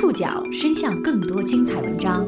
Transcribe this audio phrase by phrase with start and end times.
[0.00, 2.26] 触角伸向更多精彩文章，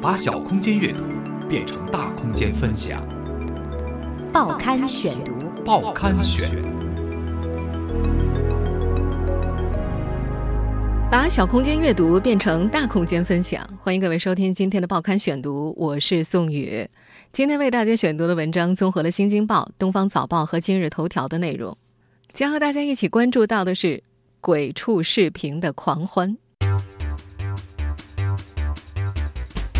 [0.00, 1.04] 把小空间阅读
[1.46, 3.06] 变成大空间分享。
[4.32, 6.50] 报刊选读，报刊选，
[11.10, 13.62] 把小空间阅读变成大空间分享。
[13.82, 16.88] 欢迎各位收听今天的报刊选读，我是宋宇。
[17.30, 21.76] 今天为大家选读的文章综合了《新京报》《东方早报》和《今日头条》的内容，
[22.32, 24.02] 将和大家一起关注到的是
[24.40, 26.38] 鬼畜视频的狂欢。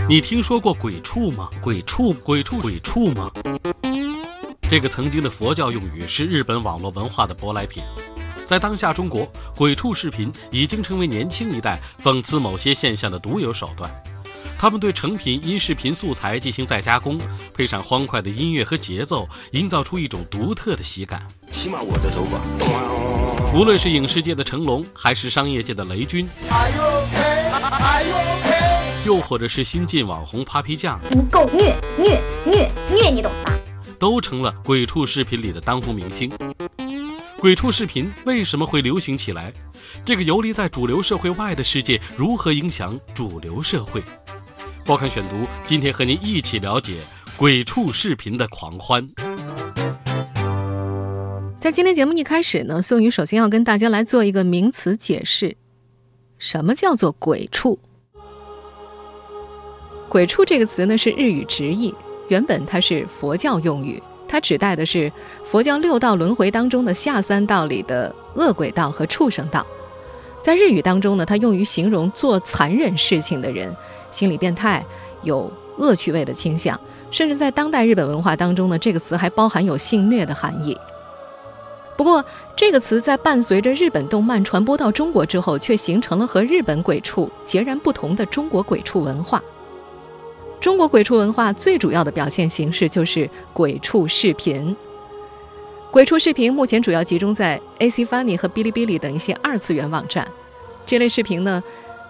[0.09, 1.51] 你听说过鬼畜吗？
[1.61, 3.29] 鬼畜，鬼畜，鬼畜吗？
[4.71, 7.83] 这个曾经的佛教用语是日本网络文化的舶来品，
[8.47, 13.91] 在当下中国，鬼畜视频已经成为年轻一代讽刺某些现象的独有手段。
[14.57, 17.19] 他们对成品音视频素材进行再加工，
[17.53, 21.21] 配上欢快的音乐和节奏，营造出一种独特的喜感。
[21.51, 22.41] 起码我的头发。
[23.53, 26.29] 无论是影视界的成龙，还是商业界的雷军。
[29.07, 33.57] 又或者是新晋网红 Papi 酱，不够虐虐虐虐，你懂吧？
[34.01, 36.29] 都成了鬼畜视频里的当红明星。
[37.39, 39.53] 鬼畜视频为什么会流行起来？
[40.05, 44.03] 这个游离在主流社会外的世界如何影响主流社会？
[44.85, 46.97] 报刊选读，今天和您一起了解
[47.37, 49.09] 鬼畜视频的狂欢。
[51.61, 55.57] 在今天节目一开始呢，宋宇首先要跟大家来做一个名词解释：
[56.41, 57.79] 什么叫做鬼畜？
[60.09, 61.95] 鬼畜这个词呢是日语直译，
[62.29, 69.67] 原本它是佛教用语，它指代的是佛教六道轮回当中的下三道里的恶鬼道和畜生道。
[70.41, 73.75] 在日语当中呢，它用于形容做残忍事情的人，
[74.13, 74.85] 心理变态，
[75.23, 76.81] 有恶趣味的倾向，
[77.11, 80.79] 甚至在当代日本文化当中呢，这个词还包含有性虐的含义。
[81.97, 82.25] 不过，
[82.55, 89.43] 这个词在伴随着日本动漫传播到中国之后，却形成了和日本鬼畜截然不同的中国鬼畜文化。
[90.61, 94.75] 中国鬼畜文化最主要的表现形式就是鬼畜视频。
[95.91, 100.27] 鬼畜视频目前主要集中在 AC Funny 和哔哩哔哩等一些二次元网站。
[100.85, 101.63] 这类视频呢，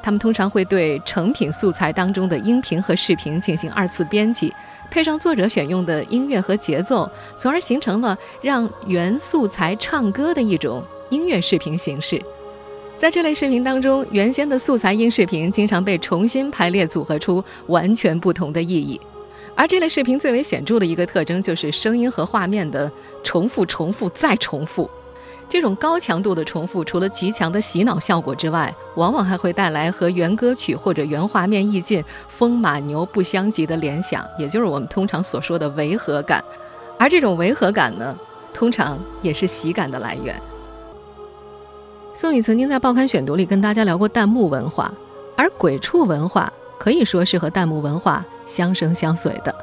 [0.03, 4.53] 他们通常会对成品素材当中的音频和视频进行二次编辑，
[4.91, 12.21] 配上作者选用的音乐和节奏，从而形成了让原素材唱歌的一种音乐视频形式。
[12.99, 18.99] 在这类视频当中，原先的素材音视频经常被重新排列组合出完全不同的意义，
[19.55, 22.91] 而这类视频最为显著的一个特征就是声音和画面的
[23.23, 24.91] 重复、重复再重复。
[25.47, 36.43] 这种高强度的重复，除了极强的洗脑效果之外，往往还会带来和原歌曲或者原画面意境风马牛不相及的联想，也就是我们通常所说的违和感。
[36.99, 38.19] 而这种违和感呢，
[38.55, 40.41] 通常也是喜感的来源。
[42.17, 44.91] 宋宇曾经在报刊选读里跟大家聊过弹幕文化，
[45.37, 49.55] 而鬼畜文化可以说是和弹幕文化相生相随的。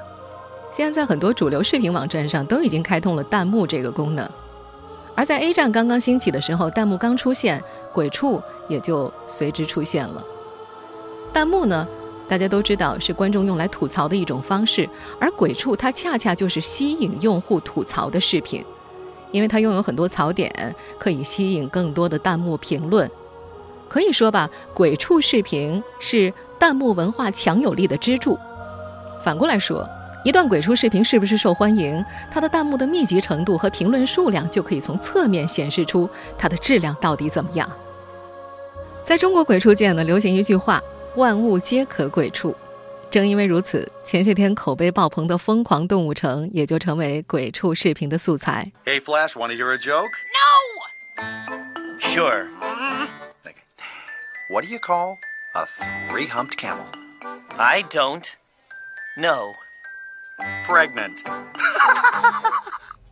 [0.72, 4.30] 现在在很多主流视频网站上都已经开通了弹幕这个功能，
[5.16, 7.60] 而在 A 站刚刚兴起的时候，弹幕刚出现，
[7.92, 10.24] 鬼畜也就随之出现了。
[11.34, 11.88] 弹幕呢，
[12.28, 14.88] 大家都知道是观众用来吐槽的一种方式，
[15.20, 18.64] 而鬼畜它恰恰就是吸引用户吐槽的视频。
[19.34, 23.12] 因为它拥有很多槽点，可以吸引更多的弹幕评论。
[23.90, 28.40] 可以说吧，鬼畜视频是弹幕文化强有力的支柱。
[29.22, 29.88] 反过来说，
[30.24, 37.70] 一段鬼畜视频是不是受欢迎，它的弹幕的密集程度和评论数量就可以从侧面显示出它的质量到底怎么样。
[39.04, 40.82] 在中国鬼畜界呢，流行一句话
[41.18, 42.56] ：“万物皆可鬼畜。”
[43.14, 48.72] 正因为如此，前些天口碑爆棚的《疯狂动物城》也就成为鬼畜视频的素材。
[48.86, 50.10] Hey Flash, want to hear a joke?
[50.34, 52.00] No.
[52.00, 52.48] Sure.
[53.46, 53.54] Okay.
[54.50, 55.20] What do you call
[55.54, 55.64] a
[56.10, 56.88] three-humped camel?
[57.56, 58.26] I don't.
[59.16, 59.54] No.
[60.66, 61.22] Pregnant.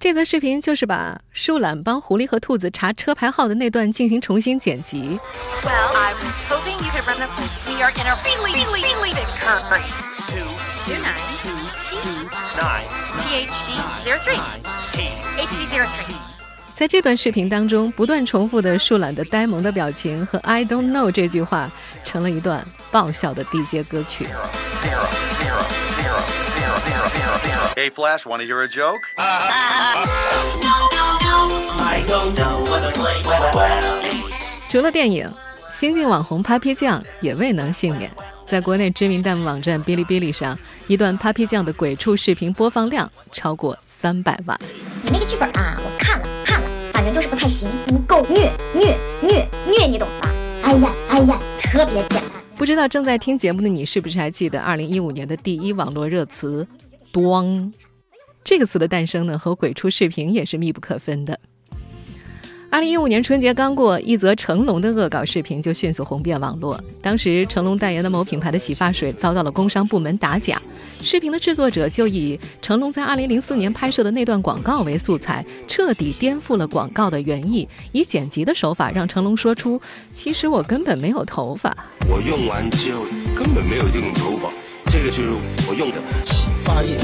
[0.02, 5.20] 这则视频就是把树懒帮狐狸和兔子查车牌号的那段进行重新剪辑。
[5.64, 7.28] Well, I was hoping you could run the.
[7.68, 9.84] We are in a really, really, really big hurry.
[10.26, 10.42] Two,
[10.84, 11.22] Two nine
[11.78, 11.94] T
[12.58, 14.42] nine, THD zero three
[14.92, 15.04] T.
[15.38, 16.16] HD zero three.
[16.74, 21.70] 在这段视频当中，不断重复的树懒的呆萌的表情和 “I don't know” 这句话，
[22.04, 24.26] 成了一段爆笑的地接歌曲。
[24.26, 24.40] Zero,
[24.82, 25.06] zero,
[25.38, 25.81] zero,
[27.76, 29.02] Hey Flash, want to hear a joke?
[29.18, 29.26] I
[32.08, 33.22] don't know what to play.
[33.24, 34.02] Well, well.
[34.70, 35.30] 除了电影，
[35.72, 38.12] 新晋网红 Papi 酱也未能幸免。
[38.46, 40.58] 在国内知名弹幕网站哔哩哔哩上，
[40.88, 44.60] 一段 Papi 酱的鬼畜视频播放量超过三百万。
[45.04, 50.30] 你那个剧本啊，我看了看了，反正就是不太行，不够虐虐虐虐，你懂吧？
[50.64, 52.41] 哎呀哎呀，特特别简单。
[52.62, 56.68] 不知道正在听节目的你是不是还记得二零一五年的第一网络热词
[57.12, 57.74] “咣”？
[58.46, 61.40] 这个词的诞生呢，和鬼畜视频也是密不可分的。
[62.72, 66.82] 二零一五年春节刚过，一则成龙的恶搞视频就迅速红遍网络。
[67.02, 70.60] 当时成龙代言的某品牌的洗发水遭到了工商部门打假，
[71.04, 79.80] 视频的制作者就以成龙在二零零四年拍摄的那段广告为素材，彻底颠覆了广告的原意，以剪辑的手法让成龙说出
[80.14, 81.76] ：“其实我根本没有头发。”
[82.10, 83.04] 我用完之后
[83.36, 84.50] 根本没有这种头发，
[84.86, 85.30] 这个就是
[85.68, 86.98] 我用的洗发液，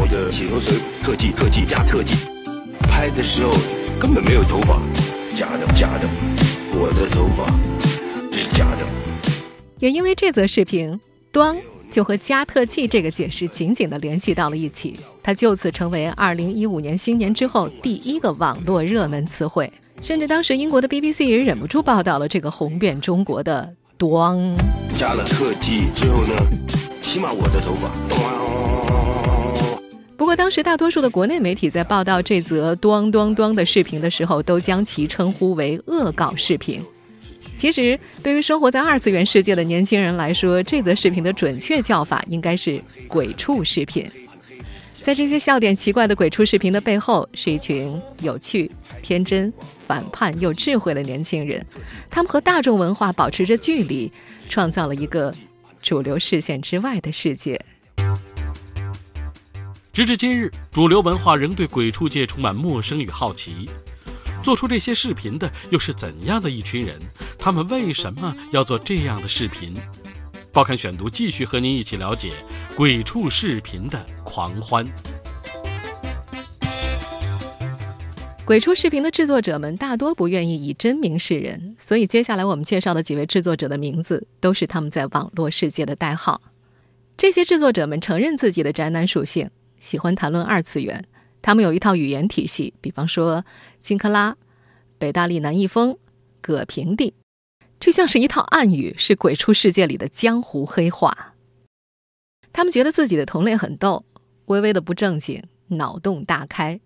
[0.00, 2.14] 我的洗头水特技特技加特技，
[2.80, 3.52] 拍的时候。
[3.98, 4.78] 根本没有头发，
[5.34, 6.06] 假的假的，
[6.74, 7.46] 我的头发
[8.30, 8.86] 是假的。
[9.78, 11.00] 也因为这则视频，
[11.32, 11.56] 端
[11.90, 19.72] 就和加特技这个解释紧紧的联系到了一起，它就此成为二零一五年新年之后第一个网络热门词汇。
[20.02, 24.38] 甚至当时英国的 BBC 也忍不住报道了这个红遍中国的端。
[24.98, 26.36] 加了特技之后呢，
[27.00, 27.90] 起码我的头发。
[30.16, 36.82] 不过，当时大多数的国内媒体在报道这则“咚咚咚”的视频的时候，都将其称呼为恶搞视频。
[37.54, 44.10] 其实，对于生活在二次元世界的年轻人来说，这则视频的准确叫法应该是“鬼畜视频”。
[45.02, 48.70] 在这些笑点奇怪的鬼畜视频的背后，是一群有趣、
[49.02, 49.52] 天真、
[49.86, 51.64] 反叛又智慧的年轻人，
[52.08, 54.10] 他们和大众文化保持着距离，
[54.48, 55.32] 创造了一个
[55.82, 57.60] 主流视线之外的世界。
[59.96, 63.66] 直至今日，主流文化仍对鬼畜界充满陌生与好奇。
[64.42, 67.00] 做出这些视频的又是怎样的一群人？
[67.38, 69.74] 他们为什么要做这样的视频？
[70.52, 72.32] 报刊选读继续和您一起了解
[72.76, 74.86] 鬼畜视频的狂欢。
[78.44, 86.42] 鬼畜视频的制作者们大多不愿意以真名示人，所以接下来我们介绍的几位制作者的名字都是他们在网络世界的代号。
[87.16, 89.48] 这些制作者们承认自己的宅男属性。
[89.86, 91.04] 喜欢谈论二次元，
[91.40, 93.44] 他们有一套语言体系，比方说
[93.80, 94.36] 金克拉、
[94.98, 95.96] 北大利南一峰、
[96.40, 97.14] 葛平地，
[97.78, 101.34] 这像是一套暗语，是鬼畜世界里的江湖黑话。
[102.52, 104.04] 他们觉得自己的同类很逗，
[104.46, 106.80] 微微的不正经，脑洞大开。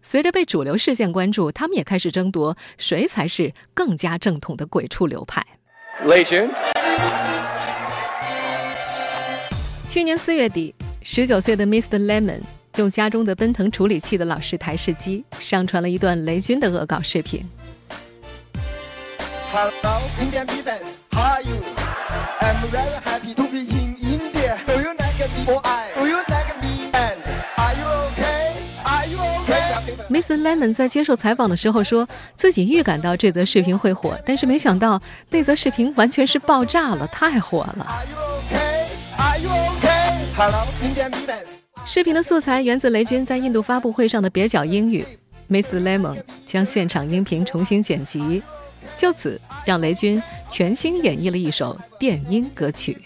[0.00, 5.44] 随着被主流视线关注，他们也开始争夺谁才是更加正统的鬼畜流派。
[6.04, 6.48] 雷军，
[9.88, 10.72] 去年四月底。
[11.06, 11.98] 十九岁的 Mr.
[12.06, 12.40] Lemon
[12.76, 17.46] 用家中的奔腾处理器的老式台式机上传了一段雷军的恶搞视频。
[19.52, 19.70] Hello,
[20.18, 20.72] Indian people,
[21.12, 21.56] how are you?
[22.40, 24.56] I'm very happy to be in India.
[24.66, 25.44] Do you like me?
[25.46, 25.90] or I?
[25.94, 26.90] Do you like me?
[26.94, 27.18] And
[27.58, 28.54] are you okay?
[28.84, 30.08] Are you okay?
[30.08, 30.40] Mr.
[30.40, 37.86] Lemon 在接受采访的时候说自己预感到这则视频会火，但是没想到那则视频完全是爆炸了，太火了。
[37.90, 38.88] Are you okay?
[39.18, 39.93] Are you okay?
[41.86, 45.06] 视频的素材源自雷军在印度发布会上的蹩脚英语
[45.48, 45.80] ，Mr.
[45.80, 48.42] Lemon 将现场音频重新剪辑，
[48.96, 50.20] 就此让雷军
[50.50, 52.98] 全新演绎了一首电音歌曲。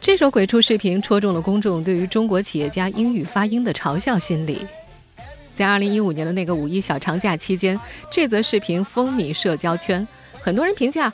[0.00, 4.66] 这首鬼畜视频戳中了公众对于中国企业家英语发音的嘲笑心理。
[5.54, 7.78] 在二零一五年的那个五一小长假期间，
[8.10, 11.12] 这则视频风靡社交圈，很多人评价：“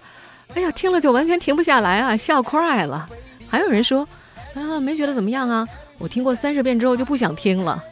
[0.54, 3.08] 哎呀，听了就完全停不下来啊，笑快了。”
[3.48, 4.08] 还有人说
[4.54, 5.68] ：“啊，没觉得怎么样啊，
[5.98, 7.84] 我听过三十遍之后就不想听了。”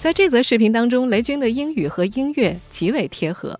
[0.00, 3.58] 在这则视频当中，雷军的英语和音乐极为贴合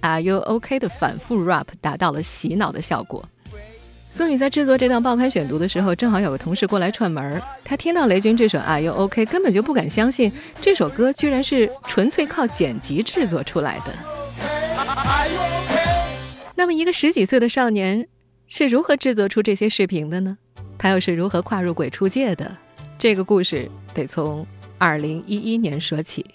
[0.00, 3.24] ，“Are you OK” 的反复 rap 达到了洗脑的效果。
[4.10, 13.94] 宋宇在制作这档报刊选读的时候，正好有个同事过来串门儿他听到雷军这首《Are You OK》，根本就不敢相信这首歌居然是纯粹靠剪辑制作出来的。
[16.56, 18.08] 那么，一个十几岁的少年
[18.48, 20.38] 是如何制作出这些视频的呢？
[20.76, 22.56] 他又是如何跨入鬼畜界的？
[22.98, 24.44] 这个故事得从
[24.78, 26.26] 二零一一年说起。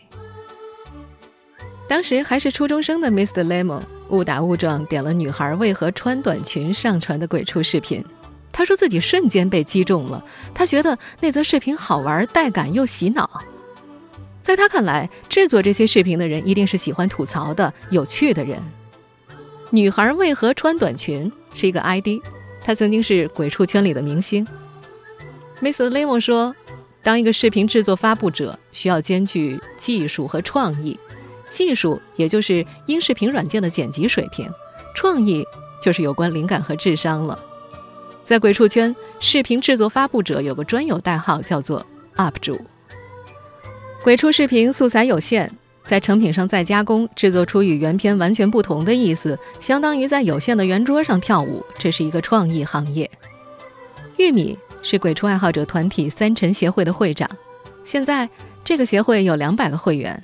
[1.89, 3.43] 当时还是初中生的 Mr.
[3.43, 8.03] Lemon 误打误撞点了女孩为何穿短裙上传的鬼畜视频，
[8.51, 13.29] 他说自己瞬间被击中了，他觉得那则视频好玩、带感又洗脑。
[14.41, 18.62] 在他看来，制作这些视频的人一定是喜欢吐槽的、有趣的人。
[19.69, 22.07] 女孩为何穿短裙是一个 ID，
[22.62, 24.45] 她曾经是鬼畜圈里的明星。
[25.62, 26.53] Miss Lemon 说，
[27.01, 31.00] 当一个视频制作发布者，需要兼具技术和创意。
[31.53, 34.50] 技术也就是音视频软件的剪辑水平，
[34.95, 35.45] 创意
[35.79, 37.39] 就是有关灵感和智商了。
[38.24, 42.60] 在鬼畜圈，视频制作发布者有个专有代号，叫做 UP 主。
[44.01, 45.48] 鬼畜视频素材有限，
[45.86, 53.07] 在成品上再加工，制作出与原片完全不同的意思，相当于在有限的圆桌上跳舞，这是一个创意行业。
[54.17, 57.29] 玉米是鬼畜爱好者团体三陈协会的会长，
[57.83, 58.27] 现在
[58.63, 60.19] 这个协会有两百个会员。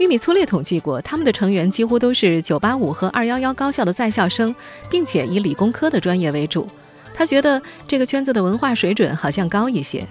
[0.00, 4.54] 玉米粗略统计过，他们的成员几乎都是985和211高校的在校生，
[4.88, 6.66] 并且以理工科的专业为主。
[7.12, 10.06] 他觉得这个圈子的文化水准好像高一些。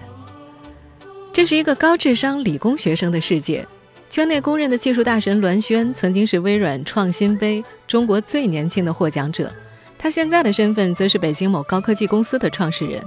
[1.32, 3.66] 这是一个高智商理工学生的世界。
[4.08, 9.52] 圈内公认的技术大神栾轩曾经是微软创新杯中国最年轻的获奖者，
[9.98, 13.02] 他现在的身份则是北京某高科技公司的创始人。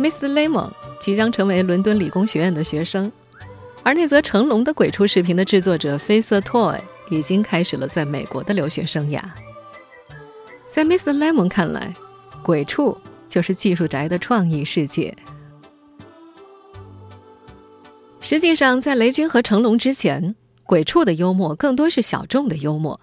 [0.00, 0.32] Mr.
[0.32, 3.12] Lemon 即将成为伦敦理工学院的学生。
[3.82, 6.78] 而那则成龙的鬼畜视频的制作者 Face Toy
[7.10, 9.20] 已经开始了在美国的留学生涯。
[10.68, 11.16] 在 Mr.
[11.16, 11.92] Lemon 看来，
[12.42, 12.96] 鬼畜
[13.28, 15.16] 就是技术宅的创意世界。
[18.20, 23.00] 实际上，在雷军和成龙之前，鬼畜的幽默更多是小众的幽默。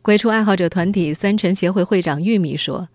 [0.00, 2.88] 鬼畜爱好者团体三辰协会会长玉米说：“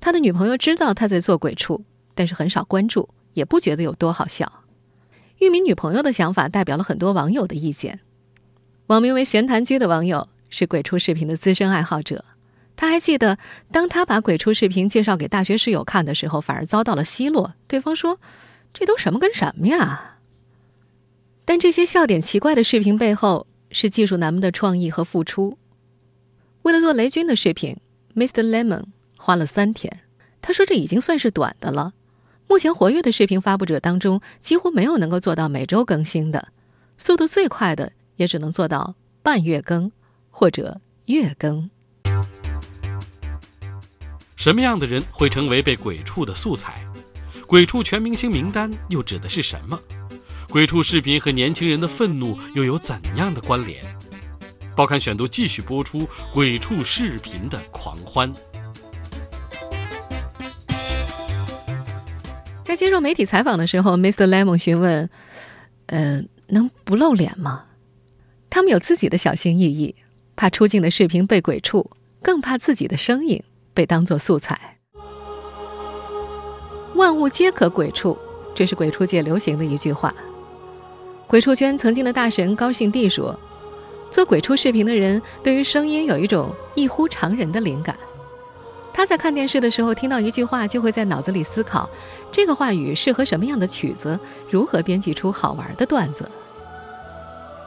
[0.00, 1.84] 他的女朋友知道他在做鬼畜，
[2.14, 4.50] 但是很少关注，也不觉得有多好笑。”
[5.38, 8.00] 玉米女朋友的想法代表了很多网友的意见。
[8.86, 12.24] 网名为“闲谈居”的网友是鬼畜视频的资深爱好者，
[12.76, 13.38] 他还记得，
[13.70, 17.54] 当他把鬼畜视频介绍给大学室友看的时候，反而遭到了奚落。
[17.66, 18.18] 对方说
[18.72, 20.18] ：“这都什么跟什么呀？”
[21.44, 25.58] 但这些笑点奇怪的视频背后，是技术男们的创意和付出。
[26.62, 27.76] 为了做雷军的视频
[28.14, 28.42] ，Mr.
[28.42, 28.84] Lemon
[29.16, 30.00] 花了三天。
[30.40, 31.92] 他说：“这已经算是短的了。”
[32.48, 36.48] 目前活跃的视频发布者当中，几乎没有能够做到每周更新的，
[36.96, 39.90] 速度最快的也只能做到半月更
[40.30, 41.68] 或者月更。
[44.36, 46.86] 什么样的人会成为被鬼畜的素材？
[47.46, 49.78] 鬼畜全明星名单又指的是什么？
[50.48, 53.84] 鬼畜视频和年轻人的愤怒又有怎样的关联？
[54.76, 58.32] 报刊选读继续播出鬼畜视频的狂欢。
[62.66, 64.26] 在接受媒体采访的时候，Mr.
[64.26, 65.08] Lemon 询问
[65.86, 67.62] ：“呃，能不露脸吗？”
[68.50, 69.94] 他们有自己的小心翼翼，
[70.34, 71.88] 怕出镜的视频被鬼畜，
[72.20, 73.40] 更怕自己的声音
[73.72, 74.78] 被当作素材。
[76.96, 78.18] 万物皆可鬼畜，
[78.52, 80.12] 这是鬼畜界流行的一句话。
[81.28, 83.38] 鬼畜圈曾经的大神高兴地说
[84.10, 87.96] ：“做鬼畜视频的人对于声音有一种异乎常人的灵感。”
[88.96, 91.86] 他在看电视的时候听到一句话，就会在脑子里思考，
[92.32, 96.26] 这个话语适合什么样的曲子，如何编辑出好玩的段子。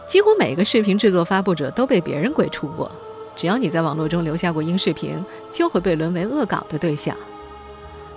[0.08, 2.92] 几乎每个视频制作发布者都被别人鬼畜过，
[3.36, 7.16] 只要你在网络中留下过音视频，就会被沦为恶搞的对象。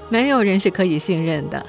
[0.09, 1.67] 没有人是可以信任的。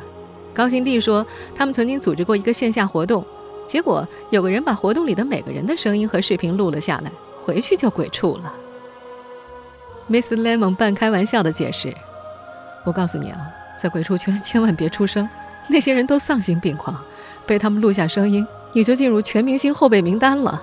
[0.53, 3.21] 高新地说，他们曾经组织过一个线下活动，
[3.67, 7.11] 结果有个人把活动里的每个人的声音和视频录了下来，
[7.43, 8.55] 回去就鬼畜了。
[10.13, 11.91] ，Miss Lemon 半开玩笑的解释
[12.85, 13.47] ：“我告诉你啊，
[13.81, 15.27] 在鬼畜圈千万别出声，
[15.67, 16.95] 那些人都丧心病狂，
[17.47, 20.61] 被他们录下声音，你就进入全明星后备名单了。”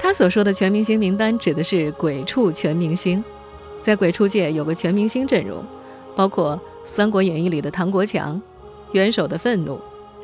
[0.00, 3.22] 他所说的全明星名单指的是鬼畜全明星，
[3.82, 5.64] 在鬼畜界有个全明星阵容，
[6.16, 8.34] 包括《三国演义》里的唐国强、
[8.90, 9.74] 《元首的愤怒》、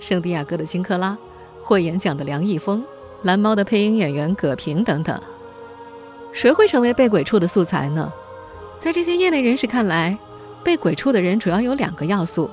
[0.01, 1.17] 圣地亚哥的金克拉、
[1.63, 2.83] 霍演奖的梁一峰、
[3.23, 5.17] 蓝猫的配音演员葛平等等。
[6.37, 8.13] 谁会成为被鬼畜的素材呢？
[8.79, 10.17] 在这些业内人士看来，
[10.63, 12.51] 被鬼畜的人主要有两个要素：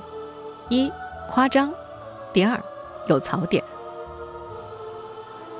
[0.70, 0.90] 一
[1.28, 1.70] 夸张，
[2.32, 2.58] 第二
[3.08, 3.62] 有槽点。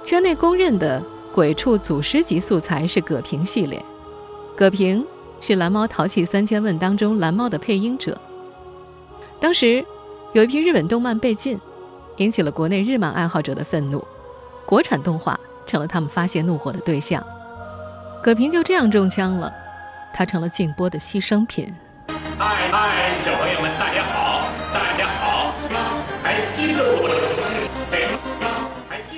[0.03, 1.03] 圈内公认的
[1.35, 3.85] 鬼畜祖师级素材是葛平系列，
[4.57, 5.07] 葛平
[5.39, 8.19] 是《蓝猫淘气三千问》当中蓝猫的配音者。
[9.39, 9.85] 当时
[10.33, 11.61] 有一批日本动漫被禁，
[12.17, 14.03] 引起了国内日漫爱好者的愤怒，
[14.65, 17.23] 国产动画成了他们发泄怒火的对象。
[18.25, 19.53] 葛平就这样中枪了，
[20.11, 21.71] 他成了静波的牺牲品。
[22.39, 25.53] 嗨嗨，小朋友们，大家好，大家好，
[26.23, 27.11] 还记得我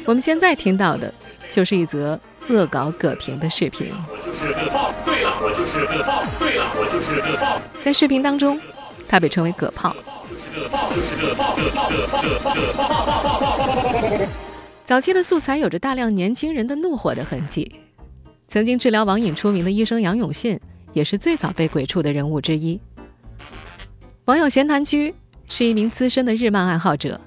[0.06, 1.14] 我们现在听到的，
[1.48, 3.92] 就是一则恶搞葛平的视频。
[4.08, 7.60] 我就是葛炮，对了，我就是葛炮，对了，我就是葛炮。
[7.80, 8.60] 在视频当中，
[9.08, 9.94] 他被称为葛炮。
[14.84, 17.70] 早期的素材有着大量年轻人的怒火的痕迹。
[18.56, 20.58] 曾经治疗网瘾出名的医生杨永信，
[20.94, 22.80] 也是最早被鬼畜的人物之一。
[24.24, 25.14] 网友闲谈居
[25.46, 27.20] 是一名资深的日漫爱好者，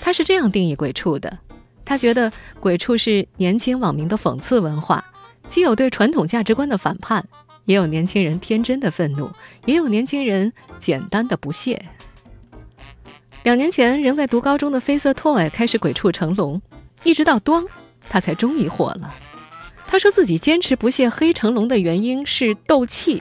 [0.00, 1.38] 他是这样定义鬼畜的：
[1.84, 5.04] 他觉得鬼畜是年轻网民的讽刺文化，
[5.46, 7.28] 既有对传统价值观的反叛，
[7.66, 9.30] 也有年轻人天真的愤怒，
[9.66, 11.84] 也有年轻人简单的不屑。
[13.42, 16.62] 两年前，仍在读高中的绯色 toy 开始鬼畜成龙。
[17.04, 17.62] 一直到端，
[18.08, 19.14] 他才终于火了。
[19.90, 23.20] 他说自己坚持不懈黑成龙的原因是斗气。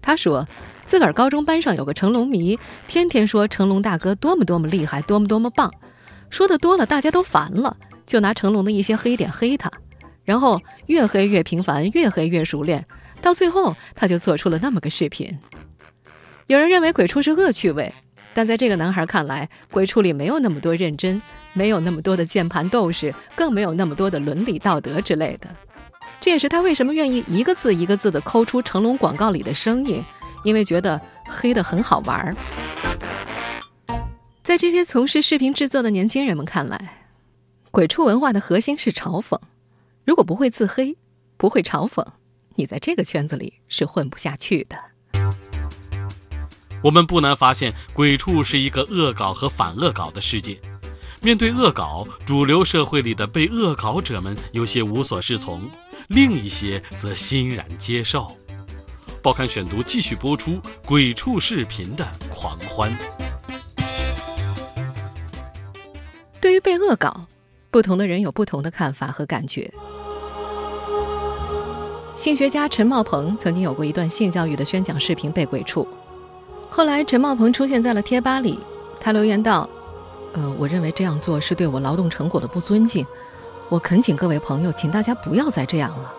[0.00, 0.48] 他说，
[0.86, 5.70] 自个儿高中班上有个成龙迷，天天说成龙大哥多么多么厉害，多么多么棒，
[6.30, 7.76] 说的多了大家都烦了，
[8.06, 9.70] 就拿成龙的一些黑点黑他，
[10.24, 12.86] 然后越黑越频繁，越黑越熟练，
[13.20, 15.38] 到最后他就做出了那么个视频。
[16.46, 17.92] 有人认为鬼畜是恶趣味，
[18.36, 21.22] 但在这个男孩看来，鬼畜里没有那么多认真。
[21.54, 25.48] 没有那么多的键盘斗士，更没有那么多的伦理道德之类的。
[26.20, 30.04] 这也是他为什么愿意一个字一个字的抠出成龙广告里的声音，
[30.44, 32.36] 因为觉得黑的很好玩儿。
[34.42, 37.08] 在这些从事视频制作的年轻人们看来，
[37.70, 39.40] 鬼畜文化的核心是嘲讽。
[40.04, 40.98] 如果不会自黑，
[41.38, 42.04] 不会嘲讽，
[42.56, 44.76] 你在这个圈子里是混不下去的。
[46.82, 50.60] 我们不难发现，鬼畜是一个恶搞和反恶搞的世界。
[51.22, 55.60] 面对恶搞，主流社会里的被恶搞者们有些无所适从，
[56.08, 58.30] 另一些则欣然接受。
[59.22, 62.96] 报刊选读继续播出鬼畜视频的狂欢。
[66.40, 67.26] 对于被恶搞，
[67.72, 69.72] 不同的人有不同的看法和感觉。
[72.14, 75.86] 性学家陈茂鹏曾经有过一段性教育的宣讲视频被鬼畜，
[76.76, 78.60] 后来陈茂鹏出现在了贴吧里，
[79.00, 79.66] 他留言道。
[80.34, 83.06] 呃，我认为这样做是对我劳动成果的不尊敬。
[83.70, 86.12] 我恳请各位朋友，请大家不要再这样了。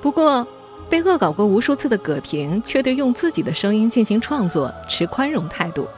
[0.00, 0.46] 不过，
[0.88, 5.88] 被恶搞过无数次的葛平却对用自己的声音进行创作持宽容态度。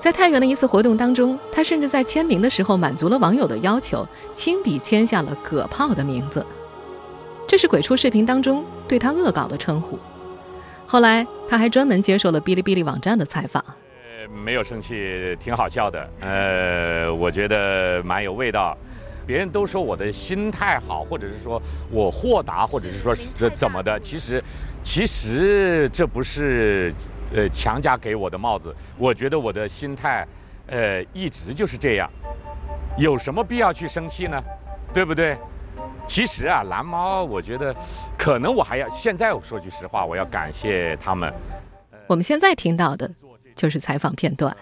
[0.00, 6.44] 在太原的一次活动当中，他甚至在签名的时候满足了网友的要求，亲笔签下了“葛炮”的名字。
[7.46, 9.96] 这是鬼畜视频当中对他恶搞的称呼。
[10.86, 13.62] 后来，他还专门接受了哔哩哔哩网站的采访。
[13.66, 16.08] 呃没有生气，挺好笑的。
[16.20, 18.76] 呃，我觉得蛮有味道。
[19.26, 23.98] 别人都说我的心态好，或者是说我豁达，或者是说这怎么的？
[24.00, 24.42] 其实，
[24.82, 26.92] 其实这不是
[27.34, 28.74] 呃强加给我的帽子。
[28.98, 30.26] 我觉得我的心态，
[30.66, 32.10] 呃，一直就是这样。
[32.98, 34.42] 有什么必要去生气呢？
[34.92, 35.36] 对不对？
[36.06, 37.74] 其实啊，蓝猫，我觉得
[38.16, 41.32] 可能我还要现在我说句实话，我要感谢他们。
[42.06, 43.10] 我们现在听到的。
[43.56, 44.52] 就是采访片段，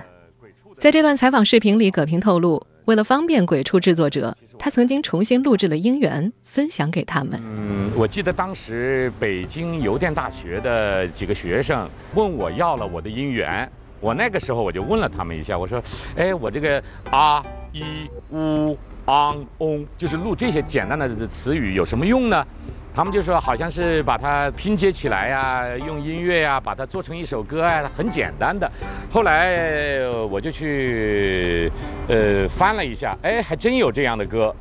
[0.77, 7.41] 在这段采访视频里，葛平透露，为了方便鬼畜制作者，他曾经重新录制了音源，分享给他们。
[7.43, 13.67] 嗯，我记得当时北京邮电大学的几个学生问我要了我的音源，
[13.99, 15.83] 我那个时候我就问了他们一下，我说
[16.15, 17.83] ：“哎，我这个啊、一、
[18.31, 22.47] 乌、昂、嗡，就是录这些简单的词语有什么用呢？”
[22.95, 28.71] 他们就说好像是把它拼接起来呀，用音乐呀把它做成一首歌啊，很简单的。
[29.11, 31.73] 后来我就去
[32.07, 34.55] 呃翻了一下，哎，还真有这样的歌。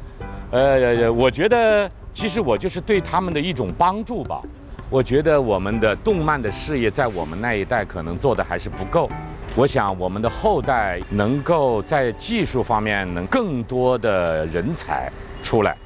[0.49, 4.41] 呃，我觉得其实我就是对他们的一种帮助吧。
[4.89, 9.09] 我觉得我们的动漫的事业在我们那一代可能做的还是不够。
[9.55, 15.11] 我想我们的后代能够在技术方面能更多的人才
[15.43, 15.77] 出来。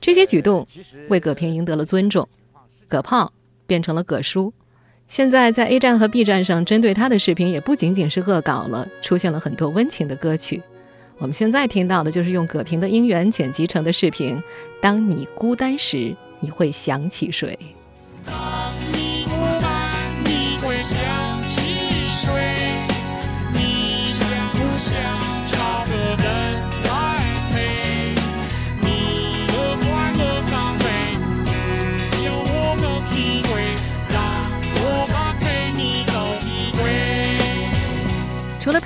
[0.00, 0.64] 这些举动
[1.08, 2.28] 为葛平赢得了尊重，
[2.86, 3.32] 葛炮
[3.66, 4.52] 变成了葛叔。
[5.08, 10.62] 现在在 A 站和 B 站上，针对他的视频也不仅仅是恶搞了，出现了很多温情的歌曲。
[11.18, 14.40] 我们现在听到的就是用葛平的音源剪辑成的视频。
[14.80, 17.58] 当你孤单时，你会想起谁？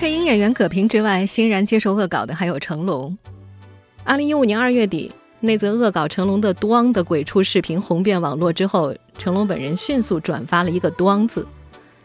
[0.02, 3.16] 配音演员葛平之外，欣然接受恶搞的还有成龙。
[4.02, 11.46] 二零一五年二月底，那则恶搞成龙的“咣”的鬼畜视频红遍网络之后，成龙本人迅速转发了一个“咣”字。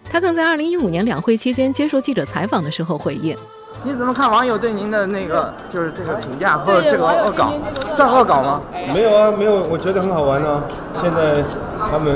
[0.08, 3.36] 他更在二零一五年两会期间接受记者采访的时候回应
[3.84, 7.52] ：“你怎么看网友对您的那个就是这个评价或者这个恶搞，
[7.96, 8.62] 算恶搞吗
[8.94, 10.64] ？”“没有啊，没有，我觉得很好玩啊。
[10.94, 11.44] 现在
[11.90, 12.16] 他们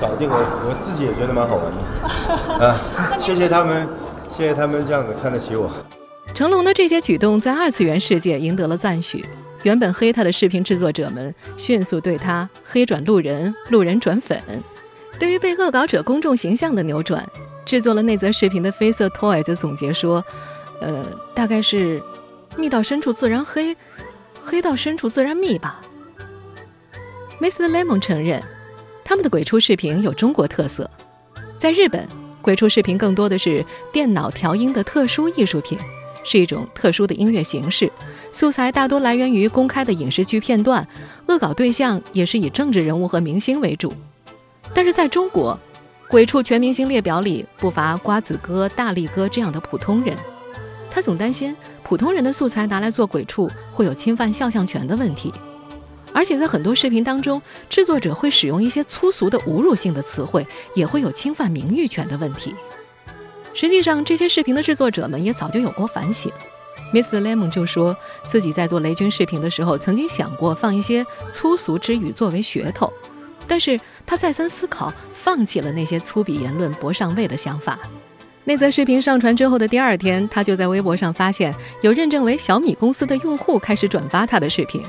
[0.00, 2.62] 搞定了，我自己也觉得蛮好玩的。
[2.64, 2.78] 啊，
[3.18, 3.84] 谢谢他们。”
[4.32, 5.70] 谢谢他们这样子看得起我。
[6.34, 9.22] 成龙的这些举动在二次元世界赢得了赞许，
[9.62, 14.40] 原本黑他的视频制作者们迅速对他黑转路人，路人转粉。
[15.18, 17.28] 对于被恶搞者公众形象的扭转，
[17.66, 20.24] 制作了那则视频的绯色 toy 则总结说
[20.80, 22.02] ：“呃，大概是
[22.56, 23.76] 密到深处自然黑，
[24.40, 25.78] 黑到深处自然密吧。
[27.38, 27.68] ”Mr.
[27.68, 28.42] Lemon 承认，
[29.04, 30.90] 他们的鬼畜视频有中国特色，
[31.58, 32.08] 在日本。
[32.42, 35.78] 鬼畜视频更多的是电脑调音的特殊艺术品，
[36.24, 37.90] 是一种特殊的音乐形式，
[38.32, 40.86] 素材大多来源于公开的影视剧片段，
[41.28, 43.94] 恶搞对象也是以政治人物和明星为主。
[44.74, 45.58] 但是在中国，
[46.08, 50.16] 鬼畜全明星列表里不乏瓜子哥、大力哥这样的普通人，
[50.90, 55.32] 他总担心普通人的素材拿来做鬼畜会有侵犯肖像权的问题。
[56.14, 62.54] 而且在很多视频当中，制作者会使用一些粗俗的侮辱性的词汇，也会有侵犯名誉权的问题。
[63.54, 66.30] 实际上，这些视频的制作者们也早就有过反省。
[66.92, 67.22] Mr.
[67.22, 67.96] Lemon 就说
[68.28, 72.92] 自己在做雷军视频的时候，曾经想过放一些粗俗之语作为噱头，
[73.46, 77.78] 但是他再三思考，放弃了那些粗鄙言论博上位的想法。
[78.44, 84.82] 那则视频上传之后的第二天，他就在微博上发现有认证为小米公司的用户开始转发他的视频。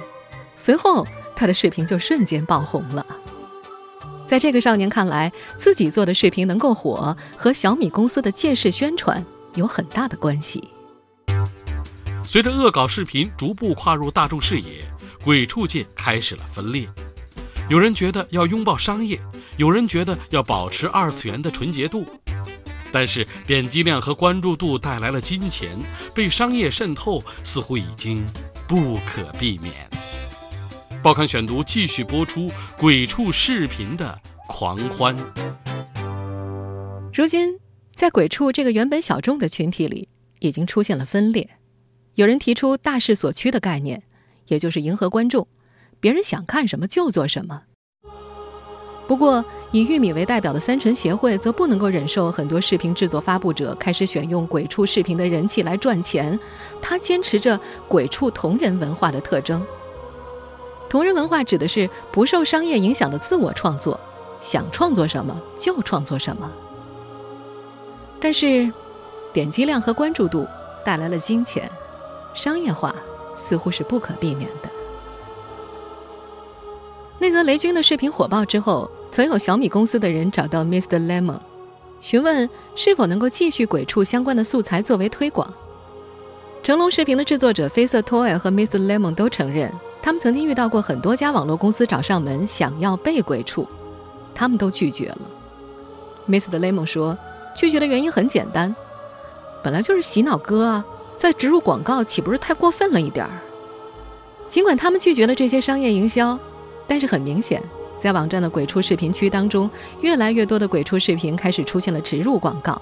[0.56, 3.06] 随后，他的视频就瞬间爆红了。
[4.26, 9.24] 在这个少年看来，自己做的视频能够火，和小米公司的借势宣传
[9.56, 10.70] 有很大的关系。
[12.26, 14.84] 随着恶搞视频逐步跨入大众视野，
[15.24, 16.88] 鬼畜界开始了分裂。
[17.70, 19.20] 有人觉得要拥抱商业，
[19.58, 22.06] 有人觉得要保持二次元的纯洁度。
[22.92, 25.78] 但是，点击量和关注度带来了金钱，
[26.14, 28.26] 被商业渗透，似乎已经
[28.68, 29.74] 不可避免。
[31.04, 35.14] 报刊选读继续播出鬼畜视频的狂欢。
[37.14, 37.60] 如今，
[37.94, 40.08] 在鬼畜这个原本小众的群体里，
[40.40, 41.50] 已经出现了分裂。
[42.16, 44.02] 有人提出“大势所趋”的概念，
[44.48, 45.46] 也就是迎合观众，
[46.00, 47.64] 别人想看什么就做什么。
[49.06, 56.40] 不过，以玉米为代表的三纯协会则不能够忍受很多视频制作发布者开始选用鬼畜视频的人气来赚钱。
[56.82, 59.62] 他坚持着鬼畜同人文化的特征。
[60.94, 64.00] 同人文化指的是不受商业影响的自我创作，
[64.40, 66.48] 想创作什么就创作什么。
[68.20, 68.72] 但是，
[69.34, 70.48] 点击量和关注度
[70.86, 71.68] 带来了金钱，
[72.36, 72.96] 商业化
[73.36, 74.70] 似乎是不可避免的。
[77.18, 81.00] 那则雷军的视频火爆之后，曾有小米公司的人找到 Mr.
[81.08, 81.40] Lemon，
[82.02, 85.52] 询问是否能够继续鬼畜相关的素材作为推广。
[86.62, 88.78] 成龙视频的制作者飞色 Toy 和 Mr.
[88.78, 89.74] Lemon 都承认。
[90.04, 93.66] 他们曾经遇到过很多家网络公司找上门，想要被鬼畜，
[94.36, 95.22] 他们都拒绝了。
[96.28, 96.60] Mr.
[96.60, 97.18] Lemon 说，
[97.56, 98.76] 拒绝的原因很简单，
[99.64, 100.86] 本来就是洗脑歌啊，
[101.18, 103.32] 再植入广告岂不是太过分了一点儿？
[104.50, 106.38] 尽管他们拒绝了这些商业营销，
[106.86, 107.64] 但是很明显，
[107.98, 109.70] 在网站的鬼畜视频区当中，
[110.02, 112.82] 越来越多的鬼畜视频开始出现了植入广告，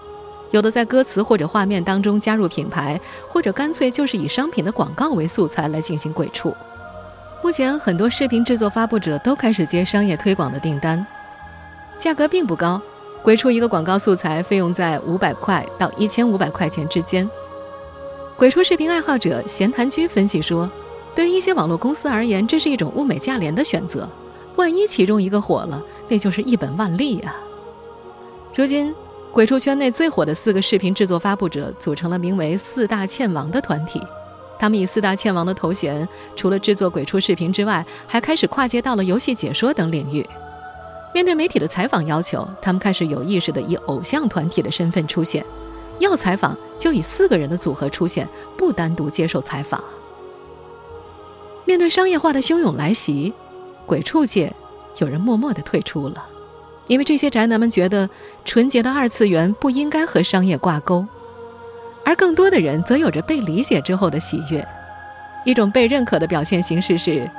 [0.49, 6.51] 有的在歌词或者画面当中加入品牌，或者干脆就是以商品的广告为素材来进行鬼畜。
[7.43, 11.03] 目前，很多视频制作发布者都开始接商业推广的订单，
[11.97, 12.79] 价格并不高，
[13.23, 17.27] 鬼畜一个广告素材费用在五百块到一千五百块钱之间。
[18.37, 20.69] 鬼畜视频爱好者闲谈居分析说，
[21.15, 24.07] 对于一些网络公司而言，这是一种物美价廉的选择。
[24.55, 27.35] 万一其中一个火了，那就是一本万利啊！
[28.53, 28.93] 如今，
[29.31, 33.99] 鬼畜圈内最火的四个视频制作发布者组成了名为“四大欠王”的团体。
[34.61, 40.23] 他们以四大欠王的头衔，除了制作鬼畜视频之外，还开始跨界到了游戏解说等领域。
[41.15, 45.43] 面对媒体的采访要求，他们开始有意识地以偶像团体的身份出现，
[45.97, 49.83] 要采访就以四个人的组合出现，不单独接受采访。
[51.65, 53.33] 面对商业化的汹涌来袭，
[53.87, 54.53] 鬼畜界
[54.99, 56.23] 有人默默地退出了，
[56.85, 58.07] 因为这些宅男们觉得
[58.45, 61.07] 纯洁的二次元不应该和商业挂钩。
[62.03, 64.67] 而更多的人则有着被理解之后的喜悦，
[65.45, 67.29] 一种被认可的表现形式是：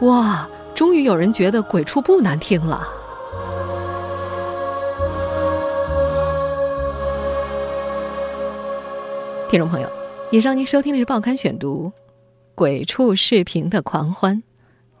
[0.00, 2.86] 哇，终于有人觉得鬼畜不难听了。
[9.48, 9.90] 听众朋友，
[10.30, 11.92] 以上您收听的是《报刊选读》，
[12.54, 14.42] 鬼畜视频的狂欢，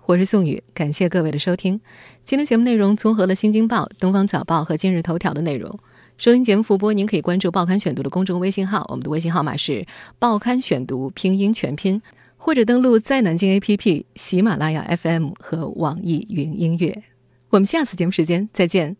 [0.06, 1.80] 我是宋宇，感谢各位的收听。
[2.24, 5.78] 今天节目内容综合了《新京报》《东方早报》和《今日头条》的内容。
[6.22, 9.84] 收听节目复播，您可以关注《报刊选读》的公众微信号，我们的微信号码是
[10.20, 12.00] “报刊选读”拼音全拼，
[12.36, 17.02] 或者登录在南京 APP、喜马拉雅 FM 和网易云音乐。
[17.48, 18.96] 我们下次节目时间再见。